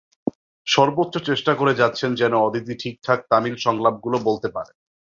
[0.67, 4.75] সর্বোচ্চ চেষ্টা করে যাচ্ছেন যেন অদিতি ঠিকঠাক তামিল সংলাপগুলো বলতে পারেন।